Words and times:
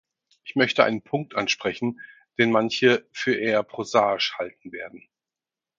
Ich 0.43 0.55
möchte 0.55 0.83
einen 0.83 1.03
Punkt 1.03 1.35
ansprechen, 1.35 2.01
den 2.39 2.49
manche 2.49 3.05
für 3.11 3.35
eher 3.35 3.61
prosaisch 3.61 4.33
halten 4.39 4.71
werden. 4.71 5.07